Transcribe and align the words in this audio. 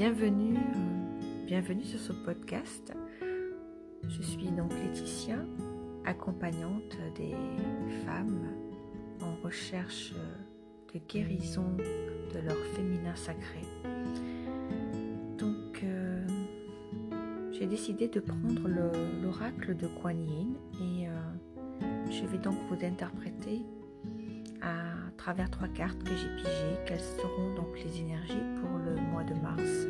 bienvenue, 0.00 0.56
euh, 0.56 1.44
bienvenue 1.46 1.84
sur 1.84 2.00
ce 2.00 2.14
podcast. 2.14 2.94
Je 4.08 4.22
suis 4.22 4.50
donc 4.50 4.72
Laetitia, 4.72 5.36
accompagnante 6.06 6.96
des 7.16 7.34
femmes 8.06 8.48
en 9.20 9.34
recherche 9.44 10.14
de 10.94 11.00
guérison 11.06 11.76
de 11.76 12.38
leur 12.38 12.56
féminin 12.74 13.14
sacré. 13.14 13.60
Donc, 15.36 15.84
euh, 15.84 16.26
j'ai 17.52 17.66
décidé 17.66 18.08
de 18.08 18.20
prendre 18.20 18.68
l'oracle 19.22 19.76
de 19.76 19.86
Kuan 19.86 20.26
Yin 20.26 20.54
et 20.80 21.08
euh, 21.10 21.12
je 22.10 22.24
vais 22.24 22.38
donc 22.38 22.56
vous 22.70 22.86
interpréter 22.86 23.60
à 24.62 24.89
travers 25.20 25.50
trois 25.50 25.68
cartes 25.68 26.02
que 26.02 26.16
j'ai 26.16 26.34
pigées, 26.36 26.78
quelles 26.86 26.98
seront 26.98 27.54
donc 27.54 27.78
les 27.84 28.00
énergies 28.00 28.42
pour 28.58 28.78
le 28.78 28.96
mois 28.96 29.22
de 29.22 29.34
mars? 29.34 29.86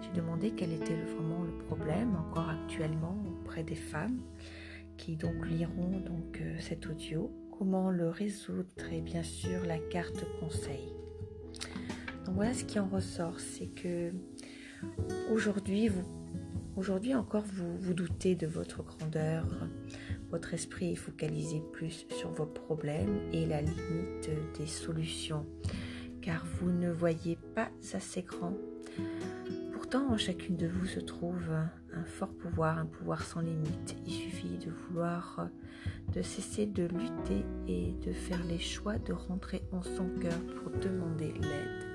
J'ai 0.00 0.18
demandé 0.18 0.52
quel 0.56 0.72
était 0.72 0.96
vraiment 0.96 1.42
le 1.42 1.52
problème 1.66 2.16
encore 2.16 2.48
actuellement 2.48 3.22
auprès 3.28 3.62
des 3.64 3.74
femmes 3.74 4.18
qui 4.96 5.16
donc 5.16 5.46
liront 5.46 6.00
donc 6.00 6.40
euh, 6.40 6.56
cet 6.58 6.86
audio, 6.86 7.30
comment 7.58 7.90
le 7.90 8.08
résoudre 8.08 8.90
et 8.90 9.02
bien 9.02 9.22
sûr 9.22 9.62
la 9.66 9.76
carte 9.78 10.24
conseil? 10.40 10.88
Donc 12.24 12.36
voilà 12.36 12.54
ce 12.54 12.64
qui 12.64 12.78
en 12.78 12.88
ressort, 12.88 13.38
c'est 13.38 13.66
que 13.66 14.10
aujourd'hui 15.30 15.88
vous 15.88 16.06
aujourd'hui 16.76 17.14
encore 17.14 17.44
vous 17.44 17.76
vous 17.76 17.92
doutez 17.92 18.36
de 18.36 18.46
votre 18.46 18.82
grandeur, 18.82 19.44
votre 20.30 20.54
esprit 20.54 20.92
est 20.92 20.96
focalisé 20.96 21.62
plus 21.72 22.06
sur 22.10 22.30
vos 22.30 22.46
problèmes 22.46 23.20
et 23.32 23.46
la 23.46 23.60
limite 23.60 24.30
des 24.58 24.66
solutions, 24.66 25.46
car 26.20 26.44
vous 26.44 26.70
ne 26.70 26.90
voyez 26.90 27.38
pas 27.54 27.70
assez 27.92 28.22
grand. 28.22 28.54
Pourtant, 29.72 30.12
en 30.12 30.16
chacune 30.16 30.56
de 30.56 30.68
vous 30.68 30.86
se 30.86 31.00
trouve 31.00 31.50
un 31.92 32.04
fort 32.04 32.32
pouvoir, 32.34 32.78
un 32.78 32.86
pouvoir 32.86 33.24
sans 33.24 33.40
limite. 33.40 33.96
Il 34.06 34.12
suffit 34.12 34.58
de 34.58 34.70
vouloir, 34.70 35.48
de 36.14 36.22
cesser 36.22 36.66
de 36.66 36.84
lutter 36.84 37.44
et 37.66 37.92
de 38.06 38.12
faire 38.12 38.42
les 38.44 38.58
choix 38.58 38.98
de 38.98 39.12
rentrer 39.12 39.62
en 39.72 39.82
son 39.82 40.08
cœur 40.20 40.38
pour 40.56 40.70
demander 40.70 41.32
l'aide 41.32 41.90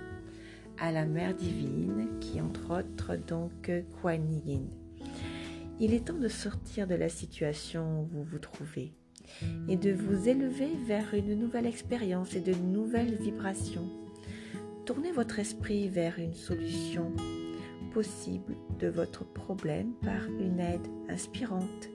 à 0.77 0.91
la 0.91 1.05
Mère 1.05 1.33
divine 1.33 2.19
qui 2.19 2.41
entre 2.41 2.79
autres 2.79 3.15
donc 3.15 3.71
Kuan 4.01 4.41
Yin. 4.45 4.84
Il 5.77 5.93
est 5.93 6.07
temps 6.07 6.17
de 6.17 6.29
sortir 6.29 6.87
de 6.87 6.95
la 6.95 7.09
situation 7.09 8.01
où 8.01 8.05
vous 8.05 8.23
vous 8.23 8.39
trouvez 8.39 8.93
et 9.67 9.75
de 9.75 9.91
vous 9.91 10.29
élever 10.29 10.69
vers 10.87 11.13
une 11.13 11.35
nouvelle 11.35 11.65
expérience 11.65 12.33
et 12.33 12.39
de 12.39 12.53
nouvelles 12.53 13.15
vibrations. 13.15 13.89
Tournez 14.85 15.11
votre 15.11 15.39
esprit 15.39 15.89
vers 15.89 16.17
une 16.17 16.33
solution 16.33 17.11
possible 17.91 18.55
de 18.79 18.87
votre 18.87 19.25
problème 19.25 19.91
par 20.01 20.29
une 20.39 20.61
aide 20.61 20.87
inspirante. 21.09 21.89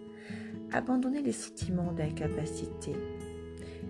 Abandonnez 0.73 1.23
les 1.23 1.33
sentiments 1.33 1.93
d'incapacité 1.93 2.93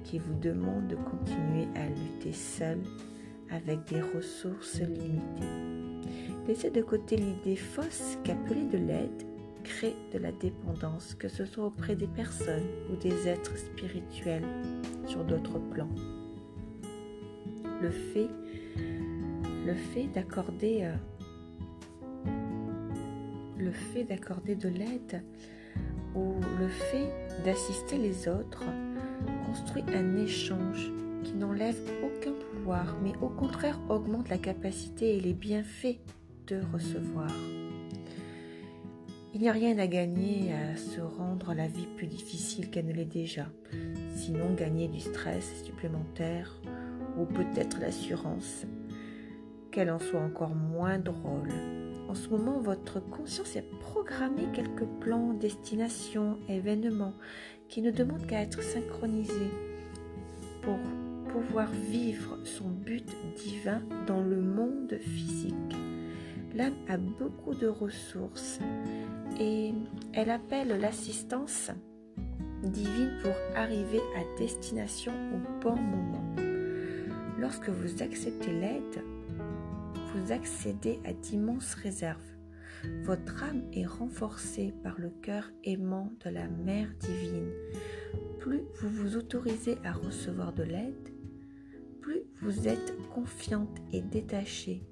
qui 0.04 0.20
vous 0.20 0.34
demandent 0.34 0.86
de 0.86 0.97
continuer 0.97 1.66
à 1.75 1.88
lutter 1.88 2.32
seul 2.32 2.78
avec 3.50 3.84
des 3.88 4.00
ressources 4.00 4.80
limitées. 4.80 6.06
Laissez 6.47 6.70
de 6.70 6.82
côté 6.82 7.16
l'idée 7.16 7.56
fausse 7.56 8.19
qu'appeler 8.25 8.66
de 8.66 8.78
l'aide 8.78 9.29
crée 9.70 9.94
de 10.12 10.18
la 10.18 10.32
dépendance, 10.32 11.14
que 11.14 11.28
ce 11.28 11.44
soit 11.44 11.66
auprès 11.66 11.94
des 11.94 12.08
personnes 12.08 12.66
ou 12.90 12.96
des 12.96 13.28
êtres 13.28 13.56
spirituels 13.56 14.44
sur 15.06 15.24
d'autres 15.24 15.58
plans. 15.58 15.88
Le 17.80 17.91
fait, 17.91 18.28
d'accorder 20.14 20.81
euh, 20.82 20.94
le 23.58 23.70
fait 23.70 24.04
d'accorder 24.04 24.56
de 24.56 24.69
l'aide 24.69 25.22
ou 26.14 26.34
le 26.58 26.69
fait 26.69 27.12
d'assister 27.44 27.97
les 27.98 28.28
autres 28.28 28.64
construit 29.47 29.84
un 29.94 30.16
échange 30.16 30.91
qui 31.22 31.34
n'enlève 31.34 31.78
aucun 32.02 32.32
pouvoir, 32.32 32.97
mais 33.02 33.12
au 33.20 33.28
contraire 33.28 33.78
augmente 33.88 34.28
la 34.28 34.38
capacité 34.38 35.16
et 35.16 35.20
les 35.20 35.34
bienfaits 35.34 35.98
de 36.48 36.60
recevoir. 36.72 37.31
Il 39.32 39.41
n'y 39.41 39.48
a 39.48 39.52
rien 39.52 39.78
à 39.78 39.86
gagner 39.86 40.52
à 40.52 40.76
se 40.76 41.00
rendre 41.00 41.54
la 41.54 41.68
vie 41.68 41.86
plus 41.96 42.08
difficile 42.08 42.68
qu'elle 42.68 42.86
ne 42.86 42.92
l'est 42.92 43.04
déjà, 43.04 43.46
sinon 44.16 44.54
gagner 44.54 44.88
du 44.88 44.98
stress 44.98 45.62
supplémentaire 45.64 46.60
ou 47.16 47.26
peut-être 47.26 47.78
l'assurance 47.80 48.66
qu'elle 49.70 49.90
en 49.92 50.00
soit 50.00 50.20
encore 50.20 50.56
moins 50.56 50.98
drôle. 50.98 51.52
En 52.08 52.14
ce 52.14 52.28
moment, 52.28 52.58
votre 52.58 52.98
conscience 52.98 53.56
a 53.56 53.62
programmé 53.80 54.42
quelques 54.52 54.86
plans, 55.00 55.32
destinations, 55.32 56.38
événements 56.48 57.14
qui 57.69 57.82
ne 57.82 57.92
demandent 57.92 58.26
qu'à 58.26 58.42
être 58.42 58.64
synchronisés 58.64 59.52
pour 60.62 60.78
pouvoir 61.32 61.70
vivre 61.70 62.36
son 62.44 62.69
but 62.69 63.08
divin 63.36 63.80
dans 64.08 64.22
le 64.22 64.40
monde 64.40 64.98
physique. 65.00 65.76
L'âme 66.55 66.75
a 66.88 66.97
beaucoup 66.97 67.55
de 67.55 67.69
ressources 67.69 68.59
et 69.38 69.72
elle 70.12 70.31
appelle 70.31 70.81
l'assistance 70.81 71.71
divine 72.65 73.12
pour 73.22 73.34
arriver 73.56 74.00
à 74.16 74.38
destination 74.38 75.12
au 75.33 75.61
bon 75.61 75.77
moment. 75.77 76.34
Lorsque 77.38 77.69
vous 77.69 78.03
acceptez 78.03 78.53
l'aide, 78.53 79.05
vous 80.12 80.33
accédez 80.33 80.99
à 81.05 81.12
d'immenses 81.12 81.75
réserves. 81.75 82.21
Votre 83.05 83.44
âme 83.44 83.62
est 83.72 83.87
renforcée 83.87 84.75
par 84.82 84.99
le 84.99 85.11
cœur 85.22 85.50
aimant 85.65 86.12
de 86.25 86.31
la 86.31 86.49
Mère 86.49 86.93
divine. 86.99 87.50
Plus 88.41 88.62
vous 88.81 88.88
vous 88.88 89.17
autorisez 89.17 89.78
à 89.84 89.93
recevoir 89.93 90.53
de 90.53 90.65
l'aide, 90.65 91.15
plus 92.00 92.22
vous 92.43 92.67
êtes 92.67 92.97
confiante 93.15 93.78
et 93.93 94.00
détachée 94.00 94.82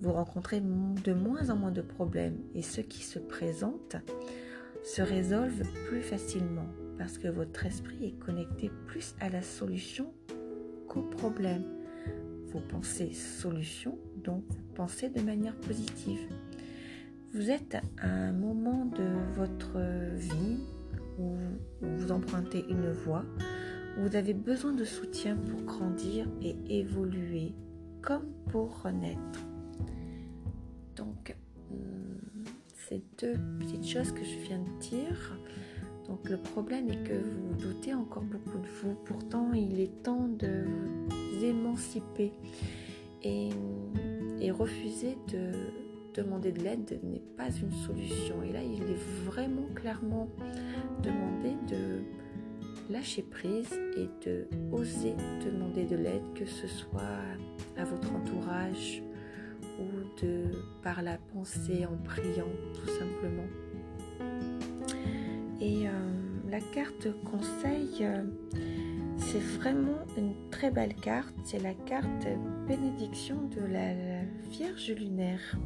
vous 0.00 0.12
rencontrez 0.12 0.60
de 0.60 1.12
moins 1.12 1.50
en 1.50 1.56
moins 1.56 1.72
de 1.72 1.82
problèmes 1.82 2.38
et 2.54 2.62
ceux 2.62 2.82
qui 2.82 3.02
se 3.02 3.18
présentent 3.18 3.96
se 4.84 5.02
résolvent 5.02 5.66
plus 5.88 6.02
facilement 6.02 6.68
parce 6.98 7.18
que 7.18 7.28
votre 7.28 7.66
esprit 7.66 8.06
est 8.06 8.18
connecté 8.18 8.70
plus 8.86 9.14
à 9.20 9.28
la 9.28 9.42
solution 9.42 10.12
qu'au 10.88 11.02
problème. 11.02 11.62
Vous 12.52 12.60
pensez 12.60 13.12
solution, 13.12 13.98
donc 14.24 14.42
vous 14.48 14.74
pensez 14.74 15.08
de 15.10 15.20
manière 15.20 15.54
positive. 15.56 16.20
Vous 17.34 17.50
êtes 17.50 17.76
à 17.98 18.08
un 18.08 18.32
moment 18.32 18.86
de 18.86 19.04
votre 19.34 19.78
vie 20.16 20.58
où 21.18 21.34
vous 21.82 22.10
empruntez 22.10 22.64
une 22.68 22.90
voie, 22.90 23.24
où 23.96 24.08
vous 24.08 24.16
avez 24.16 24.34
besoin 24.34 24.72
de 24.72 24.84
soutien 24.84 25.36
pour 25.36 25.60
grandir 25.62 26.26
et 26.40 26.56
évoluer, 26.70 27.52
comme 28.00 28.32
pour 28.50 28.82
renaître. 28.82 29.40
Donc, 30.98 31.34
hmm, 31.70 32.44
ces 32.88 33.02
deux 33.20 33.38
petites 33.60 33.86
choses 33.86 34.12
que 34.12 34.24
je 34.24 34.38
viens 34.46 34.58
de 34.58 34.78
dire. 34.80 35.38
Donc, 36.08 36.28
le 36.28 36.36
problème 36.36 36.90
est 36.90 37.02
que 37.04 37.14
vous 37.14 37.54
doutez 37.54 37.94
encore 37.94 38.24
beaucoup 38.24 38.58
de 38.58 38.68
vous. 38.82 38.94
Pourtant, 39.04 39.52
il 39.52 39.80
est 39.80 40.02
temps 40.02 40.28
de 40.28 40.64
vous 41.10 41.44
émanciper. 41.44 42.32
Et, 43.22 43.50
et 44.40 44.50
refuser 44.50 45.16
de 45.32 45.50
demander 46.14 46.52
de 46.52 46.62
l'aide 46.62 47.00
n'est 47.02 47.22
pas 47.36 47.50
une 47.50 47.72
solution. 47.86 48.42
Et 48.42 48.52
là, 48.52 48.62
il 48.62 48.82
est 48.82 49.24
vraiment 49.24 49.66
clairement 49.74 50.28
demandé 51.02 51.54
de 51.68 52.02
lâcher 52.92 53.22
prise 53.22 53.72
et 53.96 54.08
de 54.26 54.46
oser 54.72 55.14
demander 55.44 55.84
de 55.84 55.96
l'aide, 55.96 56.22
que 56.34 56.46
ce 56.46 56.66
soit 56.66 57.00
à 57.76 57.84
votre 57.84 58.12
entourage, 58.12 59.02
ou 59.78 60.22
de 60.22 60.50
par 60.82 61.02
la 61.02 61.18
pensée 61.32 61.86
en 61.86 61.96
priant 62.04 62.52
tout 62.74 62.90
simplement. 62.98 63.48
Et 65.60 65.88
euh, 65.88 65.90
la 66.48 66.60
carte 66.60 67.08
conseil, 67.24 67.88
euh, 68.02 68.22
c'est 69.16 69.42
vraiment 69.58 69.98
une 70.16 70.34
très 70.50 70.70
belle 70.70 70.94
carte. 70.94 71.34
C'est 71.44 71.62
la 71.62 71.74
carte 71.74 72.26
bénédiction 72.66 73.48
de 73.56 73.66
la 73.72 73.94
Vierge 74.50 74.90
lunaire 74.90 75.56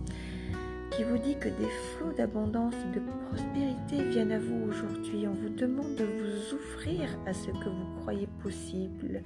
qui 0.97 1.05
vous 1.05 1.19
dit 1.19 1.37
que 1.38 1.49
des 1.49 1.70
flots 1.97 2.12
d'abondance 2.12 2.75
et 2.75 2.94
de 2.94 3.03
prospérité 3.26 4.11
viennent 4.11 4.32
à 4.32 4.38
vous 4.38 4.69
aujourd'hui. 4.69 5.26
On 5.26 5.32
vous 5.32 5.49
demande 5.49 5.94
de 5.94 6.05
vous 6.05 6.55
ouvrir 6.55 7.08
à 7.26 7.32
ce 7.32 7.47
que 7.47 7.69
vous 7.69 8.00
croyez 8.00 8.29
possible, 8.43 9.23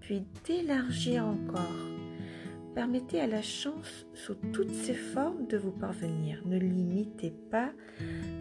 puis 0.00 0.24
d'élargir 0.46 1.24
encore 1.24 1.87
Permettez 2.74 3.20
à 3.20 3.26
la 3.26 3.42
chance 3.42 4.06
sous 4.14 4.34
toutes 4.52 4.72
ses 4.72 4.94
formes 4.94 5.46
de 5.46 5.56
vous 5.56 5.72
parvenir. 5.72 6.42
Ne 6.46 6.58
limitez 6.58 7.32
pas 7.50 7.72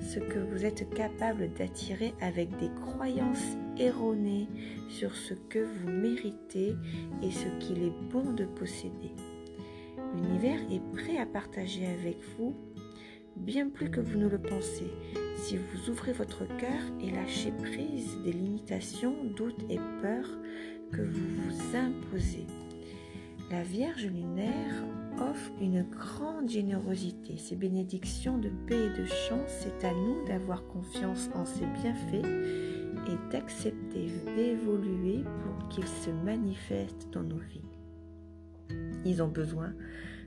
ce 0.01 0.19
que 0.19 0.39
vous 0.39 0.65
êtes 0.65 0.89
capable 0.93 1.53
d'attirer 1.53 2.13
avec 2.21 2.49
des 2.57 2.69
croyances 2.81 3.57
erronées 3.77 4.47
sur 4.89 5.15
ce 5.15 5.33
que 5.33 5.59
vous 5.59 5.89
méritez 5.89 6.75
et 7.21 7.31
ce 7.31 7.47
qu'il 7.59 7.83
est 7.83 8.11
bon 8.11 8.33
de 8.33 8.45
posséder. 8.45 9.11
L'univers 10.15 10.59
est 10.71 10.81
prêt 10.93 11.17
à 11.17 11.25
partager 11.25 11.85
avec 11.87 12.17
vous 12.37 12.55
bien 13.35 13.69
plus 13.69 13.89
que 13.89 14.01
vous 14.01 14.17
ne 14.17 14.27
le 14.27 14.39
pensez 14.39 14.91
si 15.35 15.57
vous 15.57 15.89
ouvrez 15.89 16.11
votre 16.11 16.45
cœur 16.57 16.81
et 17.01 17.11
lâchez 17.11 17.51
prise 17.51 18.17
des 18.23 18.33
limitations, 18.33 19.23
doutes 19.35 19.63
et 19.69 19.79
peurs 20.01 20.31
que 20.91 21.01
vous 21.01 21.27
vous 21.43 21.75
imposez. 21.75 22.47
La 23.49 23.63
Vierge 23.63 24.05
lunaire 24.07 24.83
offre 25.21 25.51
une 25.61 25.83
grande 25.83 26.49
générosité. 26.49 27.37
Ses 27.37 27.55
bénédictions 27.55 28.37
de 28.37 28.49
paix 28.67 28.87
et 28.87 29.01
de 29.01 29.05
chance, 29.05 29.49
c'est 29.61 29.87
à 29.87 29.93
nous 29.93 30.25
d'avoir 30.25 30.67
confiance 30.67 31.29
en 31.33 31.45
ses 31.45 31.65
bienfaits 31.65 32.27
et 33.07 33.31
d'accepter 33.31 34.07
d'évoluer 34.35 35.23
pour 35.43 35.69
qu'ils 35.69 35.87
se 35.87 36.09
manifestent 36.09 37.09
dans 37.13 37.23
nos 37.23 37.37
vies. 37.37 37.61
Ils 39.05 39.23
ont 39.23 39.29
besoin 39.29 39.73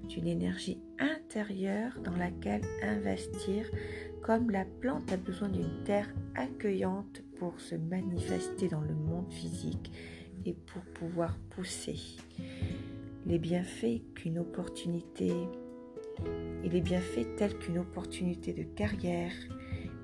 d'une 0.09 0.27
énergie 0.27 0.81
intérieure 0.99 1.99
dans 2.03 2.17
laquelle 2.17 2.63
investir, 2.83 3.67
comme 4.23 4.51
la 4.51 4.65
plante 4.65 5.13
a 5.13 5.19
besoin 5.19 5.51
d'une 5.51 5.85
terre 5.85 6.09
accueillante 6.37 7.21
pour 7.39 7.61
se 7.61 7.75
manifester 7.75 8.69
dans 8.69 8.81
le 8.81 8.95
monde 8.95 9.31
physique 9.31 9.93
et 10.47 10.55
pour 10.55 10.81
pouvoir 10.95 11.37
pousser. 11.51 11.99
Les 13.27 13.39
bienfaits 13.39 14.03
qu'une 14.15 14.39
opportunité 14.39 15.33
et 16.65 16.69
les 16.69 16.81
bienfaits 16.81 17.37
tels 17.37 17.57
qu'une 17.59 17.79
opportunité 17.79 18.53
de 18.53 18.63
carrière, 18.63 19.33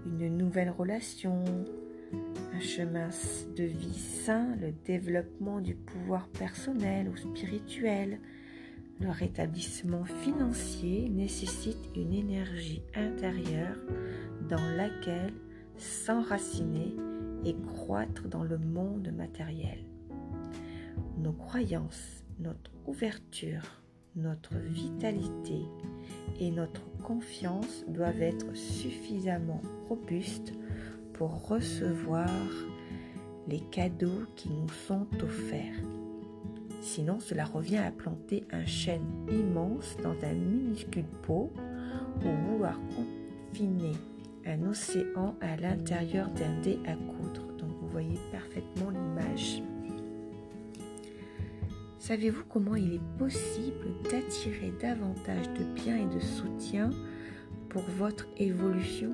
une 0.04 0.36
nouvelle 0.36 0.70
relation, 0.70 1.42
un 2.54 2.60
chemin 2.60 3.08
de 3.56 3.64
vie 3.64 3.98
sain, 3.98 4.54
le 4.60 4.72
développement 4.84 5.60
du 5.60 5.74
pouvoir 5.74 6.28
personnel 6.28 7.08
ou 7.08 7.16
spirituel, 7.16 8.20
le 9.00 9.10
rétablissement 9.10 10.04
financier 10.04 11.08
nécessite 11.08 11.90
une 11.94 12.12
énergie 12.12 12.82
intérieure 12.94 13.76
dans 14.48 14.76
laquelle 14.76 15.32
s'enraciner 15.76 16.94
et 17.44 17.54
croître 17.66 18.28
dans 18.28 18.44
le 18.44 18.58
monde 18.58 19.12
matériel. 19.14 19.78
Nos 21.18 21.32
croyances, 21.32 22.24
notre 22.38 22.70
ouverture, 22.86 23.82
notre 24.14 24.56
vitalité 24.56 25.60
et 26.40 26.50
notre 26.50 26.82
confiance 27.02 27.84
doivent 27.88 28.22
être 28.22 28.54
suffisamment 28.54 29.60
robustes 29.88 30.52
pour 31.12 31.48
recevoir 31.48 32.30
les 33.48 33.60
cadeaux 33.60 34.24
qui 34.34 34.50
nous 34.50 34.68
sont 34.68 35.06
offerts. 35.22 35.82
Sinon, 36.80 37.20
cela 37.20 37.44
revient 37.44 37.78
à 37.78 37.90
planter 37.90 38.44
un 38.52 38.64
chêne 38.64 39.06
immense 39.30 39.96
dans 40.02 40.16
un 40.22 40.34
minuscule 40.34 41.06
pot 41.22 41.52
ou 42.24 42.50
vouloir 42.50 42.78
confiner 42.94 43.92
un 44.46 44.62
océan 44.66 45.34
à 45.40 45.56
l'intérieur 45.56 46.28
d'un 46.30 46.60
dé 46.60 46.78
à 46.86 46.94
coudre. 46.94 47.52
Donc 47.58 47.70
vous 47.80 47.88
voyez 47.88 48.18
parfaitement 48.30 48.90
l'image. 48.90 49.62
Savez-vous 52.06 52.44
comment 52.48 52.76
il 52.76 52.94
est 52.94 53.18
possible 53.18 53.88
d'attirer 54.04 54.72
davantage 54.80 55.48
de 55.58 55.64
biens 55.74 55.96
et 55.96 56.14
de 56.14 56.20
soutien 56.20 56.90
pour 57.68 57.82
votre 57.98 58.28
évolution? 58.36 59.10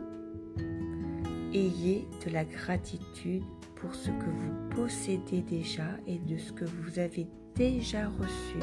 Ayez 1.54 2.06
de 2.22 2.30
la 2.30 2.44
gratitude 2.44 3.44
pour 3.76 3.94
ce 3.94 4.08
que 4.10 4.30
vous 4.36 4.76
possédez 4.76 5.40
déjà 5.40 5.86
et 6.06 6.18
de 6.18 6.36
ce 6.36 6.52
que 6.52 6.66
vous 6.66 6.98
avez 6.98 7.26
déjà 7.54 8.08
reçu 8.08 8.58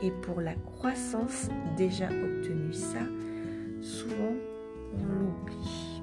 et 0.00 0.12
pour 0.22 0.40
la 0.40 0.54
croissance 0.54 1.48
déjà 1.76 2.06
obtenue. 2.06 2.72
Ça, 2.72 3.02
souvent, 3.80 4.36
on 4.92 5.06
l'oublie. 5.06 6.02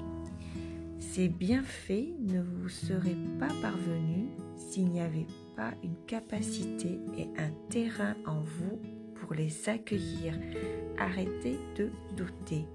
Ces 0.98 1.28
bienfaits 1.28 2.12
ne 2.20 2.42
vous 2.42 2.68
seraient 2.68 3.16
pas 3.38 3.48
parvenus 3.62 4.28
s'il 4.54 4.90
n'y 4.90 5.00
avait 5.00 5.26
pas 5.56 5.72
une 5.82 5.96
capacité 6.06 6.98
et 7.16 7.28
un 7.38 7.50
terrain 7.68 8.14
en 8.26 8.40
vous 8.40 8.80
pour 9.14 9.34
les 9.34 9.68
accueillir. 9.68 10.34
Arrêtez 10.98 11.58
de 11.76 11.90
douter. 12.16 12.66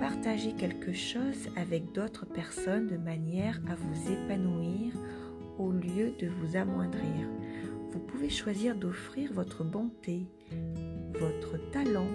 Partagez 0.00 0.52
quelque 0.52 0.92
chose 0.92 1.48
avec 1.56 1.92
d'autres 1.92 2.26
personnes 2.26 2.88
de 2.88 2.96
manière 2.96 3.60
à 3.70 3.74
vous 3.74 4.12
épanouir 4.12 4.92
au 5.58 5.72
lieu 5.72 6.12
de 6.18 6.28
vous 6.28 6.56
amoindrir 6.56 7.26
vous 7.90 8.00
pouvez 8.00 8.28
choisir 8.28 8.74
d'offrir 8.76 9.32
votre 9.32 9.64
bonté, 9.64 10.26
votre 11.18 11.56
talent, 11.70 12.08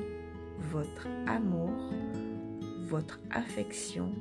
votre 0.72 1.08
amour, 1.28 1.92
votre 2.86 3.20
affection, 3.32 4.14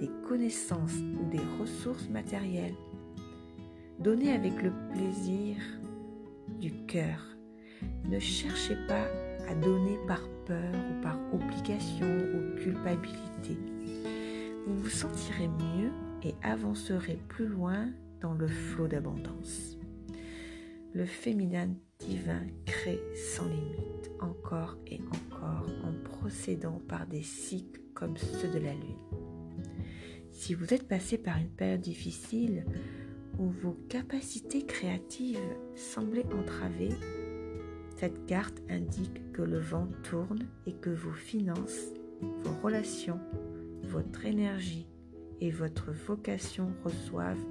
des 0.00 0.10
connaissances 0.26 0.96
ou 1.20 1.30
des 1.30 1.42
ressources 1.60 2.08
matérielles. 2.08 2.74
Donnez 3.98 4.32
avec 4.32 4.62
le 4.62 4.72
plaisir 4.92 5.56
du 6.60 6.72
cœur. 6.86 7.36
Ne 8.04 8.18
cherchez 8.18 8.76
pas 8.88 9.06
à 9.48 9.54
donner 9.54 9.98
par 10.06 10.22
peur 10.46 10.74
ou 10.74 11.02
par 11.02 11.18
obligation 11.32 12.06
ou 12.06 12.56
culpabilité. 12.56 13.58
Vous 14.66 14.80
vous 14.80 14.88
sentirez 14.88 15.48
mieux 15.48 15.90
et 16.22 16.34
avancerez 16.42 17.18
plus 17.28 17.46
loin 17.46 17.88
dans 18.20 18.34
le 18.34 18.48
flot 18.48 18.88
d'abondance 18.88 19.76
le 20.96 21.04
féminin 21.04 21.68
divin 21.98 22.40
crée 22.64 23.02
sans 23.14 23.46
limite, 23.46 24.10
encore 24.18 24.78
et 24.86 24.98
encore, 25.02 25.66
en 25.84 25.92
procédant 26.04 26.80
par 26.88 27.06
des 27.06 27.22
cycles 27.22 27.82
comme 27.92 28.16
ceux 28.16 28.48
de 28.48 28.58
la 28.58 28.72
Lune. 28.72 28.96
Si 30.32 30.54
vous 30.54 30.72
êtes 30.72 30.88
passé 30.88 31.18
par 31.18 31.36
une 31.36 31.50
période 31.50 31.82
difficile 31.82 32.64
où 33.38 33.48
vos 33.48 33.76
capacités 33.88 34.64
créatives 34.64 35.38
semblaient 35.74 36.32
entravées, 36.32 36.94
cette 37.96 38.26
carte 38.26 38.62
indique 38.68 39.32
que 39.32 39.42
le 39.42 39.58
vent 39.58 39.88
tourne 40.02 40.46
et 40.66 40.72
que 40.74 40.90
vos 40.90 41.12
finances, 41.12 41.92
vos 42.20 42.54
relations, 42.62 43.20
votre 43.82 44.26
énergie 44.26 44.86
et 45.40 45.50
votre 45.50 45.92
vocation 45.92 46.72
reçoivent 46.84 47.44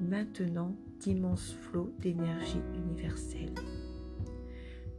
maintenant 0.00 0.76
d'immenses 1.00 1.56
flots 1.62 1.92
d'énergie 2.00 2.62
universelle. 2.74 3.54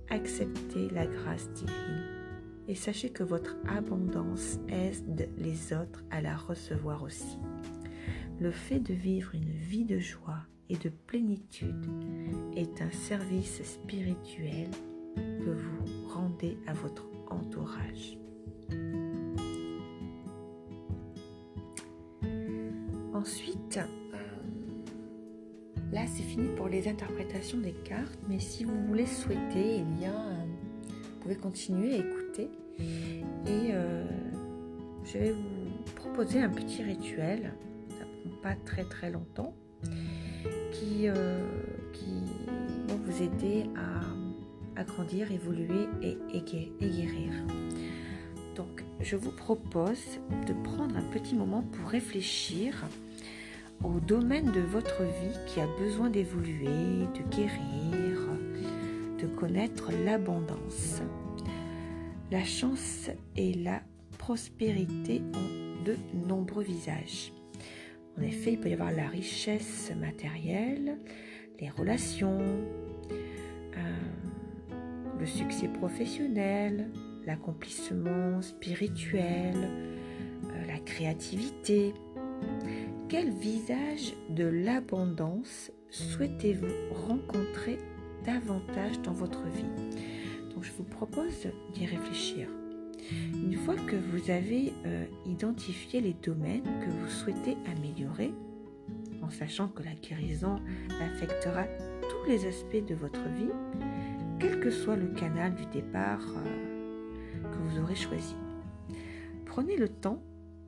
Acceptez 0.10 0.90
la 0.90 1.06
grâce 1.06 1.50
divine 1.52 2.06
et 2.68 2.76
sachez 2.76 3.10
que 3.10 3.24
votre 3.24 3.56
abondance 3.68 4.60
aide 4.68 5.30
les 5.38 5.74
autres 5.74 6.04
à 6.12 6.22
la 6.22 6.36
recevoir 6.36 7.04
aussi. 7.04 7.38
Le 8.40 8.52
fait 8.52 8.80
de 8.80 8.94
vivre 8.94 9.34
une 9.34 9.52
vie 9.52 9.86
de 9.86 10.00
joie 10.00 10.42
et 10.70 10.78
de 10.78 10.90
plénitude 10.90 11.86
est 12.56 12.82
un 12.82 12.92
service 12.92 13.64
spirituel 13.64 14.70
que 15.16 15.50
vous 15.50 16.08
rendez 16.10 16.58
à 16.68 16.74
votre 16.74 17.08
entourage. 17.30 18.18
Ensuite, 23.14 23.80
Là, 25.92 26.02
c'est 26.06 26.24
fini 26.24 26.50
pour 26.56 26.68
les 26.68 26.88
interprétations 26.88 27.60
des 27.60 27.72
cartes, 27.72 28.20
mais 28.28 28.40
si 28.40 28.66
vous 28.66 28.86
voulez 28.88 29.06
souhaiter, 29.06 29.78
il 29.78 30.02
y 30.02 30.06
a, 30.06 30.12
vous 30.12 31.20
pouvez 31.22 31.36
continuer 31.36 31.94
à 31.94 31.98
écouter. 31.98 32.50
Et 32.80 33.72
euh, 33.72 34.06
je 35.06 35.18
vais 35.18 35.32
vous 35.32 35.94
proposer 35.96 36.42
un 36.42 36.50
petit 36.50 36.84
rituel, 36.84 37.54
pas 38.28 38.56
très 38.66 38.84
très 38.84 39.12
longtemps, 39.12 39.54
qui, 40.72 41.08
euh, 41.08 41.46
va 42.88 42.96
vous 42.96 43.22
aider 43.22 43.66
à, 44.76 44.84
grandir, 44.84 45.32
évoluer 45.32 45.88
et 46.02 46.42
guérir. 46.80 47.32
Donc, 48.56 48.84
je 49.00 49.16
vous 49.16 49.32
propose 49.32 50.20
de 50.48 50.54
prendre 50.64 50.98
un 50.98 51.04
petit 51.12 51.36
moment 51.36 51.62
pour 51.62 51.90
réfléchir 51.90 52.84
au 53.84 54.00
domaine 54.00 54.52
de 54.52 54.62
votre 54.62 55.04
vie 55.04 55.38
qui 55.46 55.62
a 55.62 55.68
besoin 55.80 56.10
d'évoluer, 56.10 56.66
de 56.66 57.36
guérir, 57.36 58.28
de 59.22 59.28
connaître 59.28 59.92
l'abondance. 60.04 61.02
La 62.32 62.44
chance 62.44 63.10
et 63.36 63.54
la 63.54 63.82
prospérité 64.18 65.22
ont 65.36 65.84
de 65.86 65.96
nombreux 66.28 66.64
visages. 66.64 67.32
En 68.18 68.22
effet, 68.22 68.54
il 68.54 68.60
peut 68.60 68.70
y 68.70 68.74
avoir 68.74 68.92
la 68.92 69.08
richesse 69.08 69.92
matérielle, 69.96 70.98
les 71.60 71.70
relations, 71.70 72.40
euh, 73.12 73.80
le 75.20 75.26
succès 75.26 75.68
professionnel, 75.68 76.90
l'accomplissement 77.26 78.42
spirituel, 78.42 79.56
euh, 79.56 80.66
la 80.68 80.80
créativité, 80.80 81.94
quel 83.10 83.32
visage 83.32 84.14
de 84.30 84.46
l'abondance 84.46 85.72
souhaitez-vous 85.90 86.68
rencontrer 87.08 87.78
davantage 88.26 89.00
dans 89.04 89.14
votre 89.14 89.44
vie? 89.44 90.04
Donc 90.54 90.64
je 90.64 90.72
vous 90.74 90.84
propose 90.84 91.48
d'y 91.74 91.86
réfléchir. 91.86 92.50
Une 93.12 93.56
fois 93.56 93.76
que 93.76 93.96
vous 93.96 94.30
avez 94.30 94.74
euh, 94.86 95.06
identifié 95.26 96.02
les 96.02 96.14
domaines 96.14 96.64
que 96.64 96.90
vous 96.90 97.10
souhaitez 97.10 97.56
améliorer, 97.66 98.34
en 99.22 99.30
sachant 99.30 99.68
que 99.68 99.84
la 99.84 99.94
guérison 99.94 100.60
affectera 101.02 101.66
tous 102.10 102.30
les 102.30 102.46
aspects 102.46 102.86
de 102.86 102.96
votre 102.96 103.24
vie, 103.30 103.52
quel 104.40 104.60
que 104.60 104.72
soit 104.72 104.96
le 104.96 105.08
canal 105.08 105.56
du 105.56 105.66
départ 105.68 106.22
euh, 106.22 107.44
que 107.44 107.58
vous 107.58 107.80
aurez 107.80 107.96
choisi, 107.96 108.36
prenez 109.46 109.78
le 109.78 109.90
temps 109.90 110.24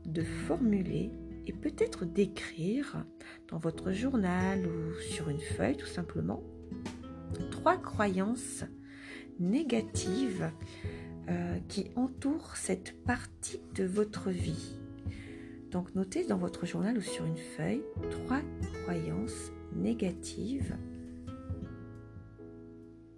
de 0.05 0.21
formuler 0.21 1.11
et 1.47 1.53
peut-être 1.53 2.05
d'écrire 2.05 3.05
dans 3.47 3.57
votre 3.57 3.91
journal 3.91 4.65
ou 4.65 4.99
sur 5.01 5.29
une 5.29 5.39
feuille 5.39 5.77
tout 5.77 5.87
simplement 5.87 6.43
trois 7.51 7.77
croyances 7.77 8.63
négatives 9.39 10.51
euh, 11.29 11.59
qui 11.67 11.91
entourent 11.95 12.55
cette 12.55 12.95
partie 13.03 13.59
de 13.75 13.83
votre 13.83 14.29
vie. 14.29 14.79
Donc 15.71 15.93
notez 15.93 16.25
dans 16.25 16.37
votre 16.37 16.65
journal 16.65 16.97
ou 16.97 17.01
sur 17.01 17.25
une 17.25 17.37
feuille 17.37 17.83
trois 18.09 18.41
croyances 18.83 19.51
négatives 19.75 20.75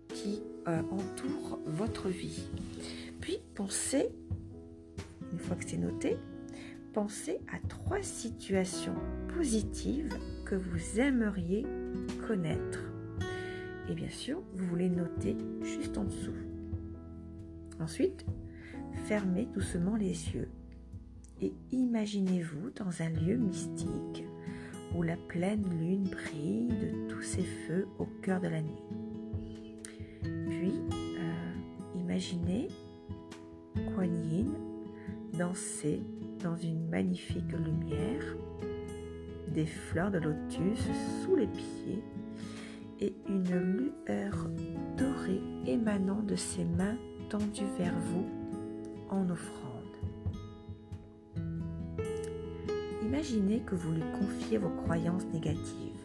qui 0.10 0.42
euh, 0.68 0.82
entourent 0.92 1.60
votre 1.66 2.10
vie. 2.10 2.44
Puis 3.22 3.40
pensez, 3.56 4.10
une 5.32 5.40
fois 5.40 5.56
que 5.56 5.64
c'est 5.66 5.78
noté, 5.78 6.18
pensez 6.92 7.40
à 7.54 7.66
trois 7.70 8.02
situations 8.02 8.96
positives 9.34 10.14
que 10.46 10.56
vous 10.56 11.00
aimeriez 11.00 11.66
connaître. 12.28 12.80
Et 13.90 13.94
bien 13.94 14.10
sûr, 14.10 14.42
vous 14.54 14.66
voulez 14.66 14.90
noter 14.90 15.38
juste 15.62 15.98
en 15.98 16.04
dessous. 16.04 16.51
Ensuite, 17.82 18.26
fermez 19.06 19.48
doucement 19.54 19.96
les 19.96 20.30
yeux 20.34 20.50
et 21.42 21.52
imaginez-vous 21.72 22.70
dans 22.76 23.02
un 23.02 23.10
lieu 23.10 23.36
mystique 23.36 24.24
où 24.96 25.02
la 25.02 25.18
pleine 25.18 25.64
lune 25.80 26.04
brille 26.04 26.68
de 26.68 27.10
tous 27.10 27.24
ses 27.24 27.44
feux 27.44 27.88
au 27.98 28.06
cœur 28.22 28.40
de 28.40 28.50
la 28.50 28.62
nuit. 28.62 28.84
Puis, 30.22 30.74
euh, 30.94 32.00
imaginez 32.00 32.68
Kuan 33.96 34.14
Yin 34.30 34.54
danser 35.40 36.04
dans 36.44 36.56
une 36.56 36.88
magnifique 36.90 37.52
lumière, 37.54 38.36
des 39.48 39.66
fleurs 39.66 40.12
de 40.12 40.20
lotus 40.20 40.88
sous 41.24 41.36
les 41.36 41.48
pieds 41.48 42.04
et 43.00 43.16
une 43.28 43.44
lueur 43.44 44.48
dorée 44.98 45.42
émanant 45.66 46.22
de 46.22 46.36
ses 46.36 46.64
mains 46.64 46.98
tendues 47.32 47.72
vers 47.78 47.98
vous 47.98 48.28
en 49.10 49.30
offrande. 49.30 49.96
Imaginez 53.02 53.62
que 53.62 53.74
vous 53.74 53.94
lui 53.94 54.04
confiez 54.20 54.58
vos 54.58 54.70
croyances 54.84 55.26
négatives, 55.28 56.04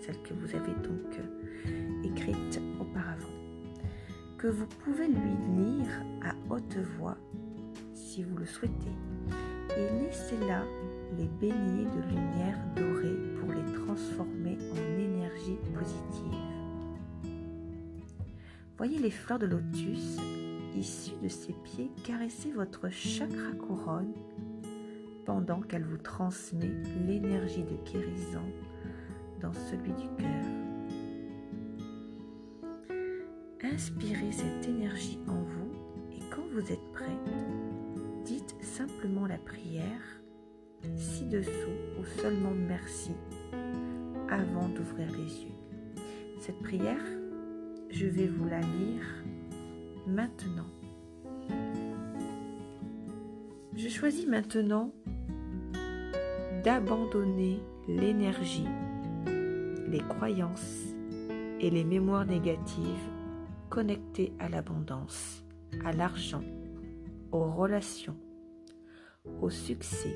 celles 0.00 0.22
que 0.22 0.34
vous 0.34 0.54
avez 0.54 0.72
donc 0.74 1.18
euh, 1.18 2.04
écrites 2.04 2.60
auparavant, 2.80 3.34
que 4.38 4.46
vous 4.46 4.66
pouvez 4.84 5.08
lui 5.08 5.34
lire 5.56 5.90
à 6.24 6.32
haute 6.48 6.76
voix 6.96 7.16
si 7.92 8.22
vous 8.22 8.36
le 8.36 8.46
souhaitez, 8.46 8.96
et 9.76 10.04
laissez-la 10.04 10.62
les 11.18 11.28
baigner 11.40 11.86
de 11.86 12.08
lumière 12.08 12.58
dorée 12.76 13.18
pour 13.40 13.52
les 13.52 13.72
transformer 13.84 14.56
en 14.70 15.00
énergie 15.00 15.58
positive. 15.74 16.38
Voyez 18.76 18.98
les 18.98 19.10
fleurs 19.10 19.40
de 19.40 19.46
lotus 19.46 20.18
issues 20.76 21.16
de 21.22 21.28
ses 21.28 21.52
pieds 21.52 21.90
caresser 22.04 22.52
votre 22.52 22.88
chakra 22.90 23.52
couronne 23.58 24.12
pendant 25.24 25.60
qu'elle 25.60 25.84
vous 25.84 25.98
transmet 25.98 26.72
l'énergie 27.06 27.62
de 27.62 27.76
guérison 27.90 28.42
dans 29.40 29.52
celui 29.52 29.92
du 29.92 30.08
cœur. 30.18 30.44
Inspirez 33.62 34.32
cette 34.32 34.68
énergie 34.68 35.18
en 35.28 35.42
vous 35.42 35.72
et 36.12 36.20
quand 36.30 36.44
vous 36.52 36.72
êtes 36.72 36.92
prête, 36.92 37.08
dites 38.24 38.56
simplement 38.60 39.26
la 39.26 39.38
prière 39.38 40.22
ci-dessous 40.96 41.50
ou 41.98 42.04
seulement 42.20 42.52
merci 42.52 43.12
avant 44.28 44.68
d'ouvrir 44.68 45.10
les 45.12 45.44
yeux. 45.44 45.54
Cette 46.38 46.58
prière, 46.60 47.04
je 47.90 48.06
vais 48.06 48.26
vous 48.26 48.46
la 48.46 48.60
lire 48.60 49.24
maintenant. 50.06 50.66
Je 53.74 53.88
choisis 53.88 54.26
maintenant 54.26 54.92
d'abandonner 56.62 57.60
l'énergie, 57.88 58.68
les 59.88 60.00
croyances 60.08 60.94
et 61.60 61.70
les 61.70 61.84
mémoires 61.84 62.26
négatives 62.26 63.08
connectées 63.70 64.32
à 64.38 64.48
l'abondance, 64.48 65.44
à 65.84 65.92
l'argent, 65.92 66.44
aux 67.32 67.50
relations, 67.50 68.16
au 69.40 69.50
succès 69.50 70.14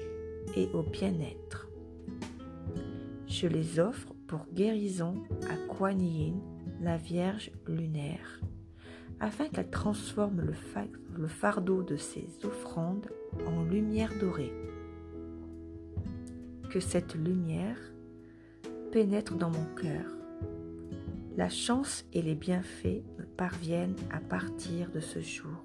et 0.56 0.68
au 0.74 0.82
bien-être. 0.82 1.68
Je 3.26 3.46
les 3.46 3.80
offre 3.80 4.14
pour 4.26 4.46
guérison 4.52 5.22
à 5.50 5.56
Kuan 5.72 6.00
Yin, 6.00 6.40
la 6.80 6.96
Vierge 6.96 7.50
lunaire, 7.66 8.40
afin 9.20 9.48
qu'elle 9.48 9.70
transforme 9.70 10.40
le, 10.40 11.26
fardeau 11.26 11.82
de 11.82 11.96
ses 11.96 12.26
offrandes 12.44 13.08
en 13.46 13.62
lumière 13.64 14.12
dorée 14.20 14.52
que 16.70 16.80
cette 16.80 17.14
lumière 17.14 17.78
pénètre 18.92 19.34
dans 19.34 19.50
mon 19.50 19.64
cœur. 19.76 20.04
La 21.36 21.48
chance 21.48 22.04
et 22.12 22.22
les 22.22 22.34
bienfaits 22.34 23.02
me 23.18 23.24
parviennent 23.24 23.96
à 24.10 24.20
partir 24.20 24.90
de 24.90 25.00
ce 25.00 25.20
jour. 25.20 25.64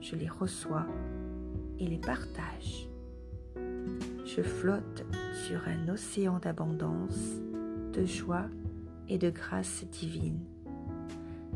Je 0.00 0.16
les 0.16 0.28
reçois 0.28 0.86
et 1.78 1.86
les 1.86 1.98
partage. 1.98 2.88
Je 4.24 4.42
flotte 4.42 5.04
sur 5.46 5.60
un 5.68 5.88
océan 5.88 6.38
d'abondance, 6.38 7.40
de 7.92 8.04
joie 8.04 8.46
et 9.08 9.18
de 9.18 9.30
grâce 9.30 9.84
divine. 9.90 10.40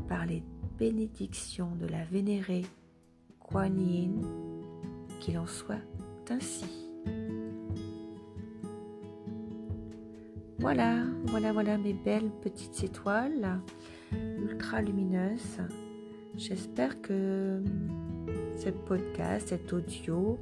Par 0.08 0.26
les 0.26 0.42
bénédictions 0.78 1.73
de 1.80 1.87
la 1.87 2.04
vénérée 2.04 2.64
Kuan 3.40 3.78
Yin, 3.78 4.23
qu'il 5.20 5.38
en 5.38 5.47
soit 5.47 5.82
ainsi. 6.30 6.66
Voilà, 10.58 11.04
voilà, 11.26 11.52
voilà 11.52 11.78
mes 11.78 11.94
belles 11.94 12.30
petites 12.42 12.85
étoiles 12.85 13.61
ultra 14.12 14.82
lumineuses. 14.82 15.61
J'espère 16.37 17.00
que 17.00 17.62
ce 18.56 18.70
podcast, 18.70 19.49
cet 19.49 19.73
audio, 19.73 20.38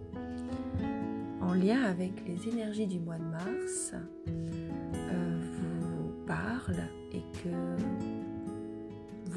en 1.40 1.54
lien 1.54 1.82
avec 1.82 2.12
les 2.26 2.48
énergies 2.48 2.86
du 2.86 2.98
mois 2.98 3.18
de 3.18 3.24
mars, 3.24 3.94
euh, 4.26 5.38
vous 5.52 6.26
parle 6.26 6.82
et 7.12 7.22
que 7.42 7.75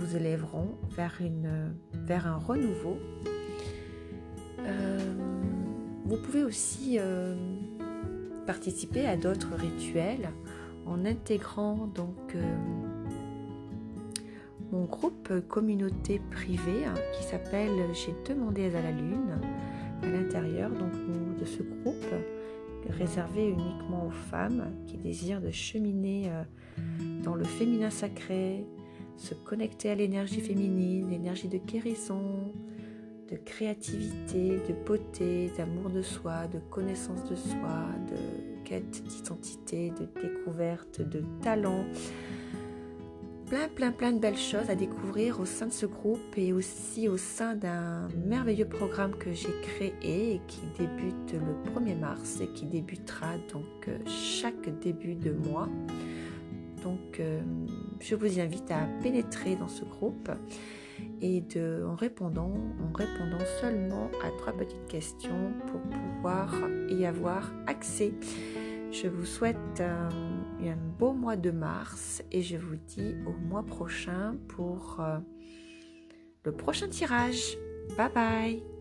vous 0.10 0.18
élèveront 0.18 0.76
vers, 0.96 1.16
une, 1.20 1.74
vers 1.94 2.28
un 2.28 2.38
renouveau. 2.38 2.98
Euh, 4.60 4.98
vous 6.06 6.18
pouvez 6.18 6.44
aussi 6.44 6.98
euh, 7.00 7.36
participer 8.48 9.06
à 9.06 9.16
d'autres 9.18 9.54
rituels 9.56 10.30
en 10.86 11.06
intégrant 11.06 11.88
donc 11.94 12.36
euh, 12.36 12.58
mon 14.72 14.86
groupe 14.86 15.32
communauté 15.48 16.20
privée 16.32 16.86
hein, 16.86 16.96
qui 17.14 17.24
s'appelle 17.24 17.72
J'ai 17.94 18.16
demandé 18.34 18.66
à 18.76 18.82
la 18.82 18.92
lune 18.92 19.40
à 20.02 20.08
l'intérieur 20.08 20.70
donc 20.72 20.94
de 21.40 21.46
ce 21.46 21.62
groupe 21.62 22.06
réservé 22.90 23.48
uniquement 23.50 24.08
aux 24.08 24.12
femmes 24.32 24.72
qui 24.88 24.98
désirent 24.98 25.42
de 25.42 25.52
cheminer 25.52 26.32
dans 27.24 27.36
le 27.36 27.44
féminin 27.44 27.90
sacré, 27.90 28.66
se 29.20 29.34
connecter 29.34 29.90
à 29.92 29.96
l'énergie 29.96 30.42
féminine, 30.42 31.10
l'énergie 31.10 31.48
de 31.48 31.58
guérison, 31.58 32.54
de 33.30 33.36
créativité, 33.36 34.60
de 34.68 34.74
beauté, 34.86 35.52
d'amour 35.58 35.90
de 35.90 36.02
soi, 36.02 36.48
de 36.48 36.60
connaissance 36.70 37.24
de 37.30 37.36
soi, 37.36 37.86
de 38.10 38.50
d'identité, 38.78 39.92
de 39.92 40.22
découverte, 40.22 41.02
de 41.02 41.24
talent. 41.42 41.86
Plein, 43.48 43.68
plein, 43.68 43.92
plein 43.92 44.12
de 44.12 44.20
belles 44.20 44.38
choses 44.38 44.70
à 44.70 44.76
découvrir 44.76 45.40
au 45.40 45.46
sein 45.46 45.66
de 45.66 45.72
ce 45.72 45.88
groupe 45.88 46.38
et 46.38 46.54
aussi 46.54 47.08
au 47.08 47.18
sein 47.18 47.56
d'un 47.56 48.08
merveilleux 48.28 48.68
programme 48.68 49.16
que 49.16 49.34
j'ai 49.34 49.50
créé 49.64 49.94
et 50.04 50.42
qui 50.48 50.62
débute 50.78 51.34
le 51.34 51.72
1er 51.72 51.98
mars 51.98 52.42
et 52.42 52.48
qui 52.50 52.68
débutera 52.68 53.38
donc 53.52 53.88
euh, 53.88 53.98
chaque 54.06 54.70
début 54.82 55.16
de 55.16 55.32
mois. 55.32 55.68
Donc, 56.84 57.20
euh, 57.20 57.42
je 58.00 58.16
vous 58.16 58.40
invite 58.40 58.72
à 58.72 58.88
pénétrer 59.02 59.56
dans 59.56 59.68
ce 59.68 59.84
groupe 59.86 60.30
et 61.22 61.44
en, 61.86 61.96
répondant, 61.96 62.54
en 62.82 62.94
répondant 62.94 63.44
seulement 63.62 64.10
à 64.24 64.30
trois 64.38 64.54
petites 64.54 64.88
questions 64.88 65.54
pour 65.68 65.82
pouvoir 65.82 66.54
y 66.90 67.06
avoir 67.06 67.52
accès. 67.68 68.14
Je 68.92 69.08
vous 69.08 69.26
souhaite 69.26 69.82
un 69.82 70.10
beau 71.00 71.14
mois 71.14 71.38
de 71.38 71.52
mars 71.52 72.22
et 72.32 72.42
je 72.42 72.58
vous 72.58 72.76
dis 72.76 73.16
au 73.26 73.32
mois 73.32 73.64
prochain 73.64 74.36
pour 74.50 74.98
euh, 75.00 75.18
le 76.44 76.52
prochain 76.52 76.90
tirage. 76.90 77.58
Bye 77.98 78.12
bye 78.14 78.79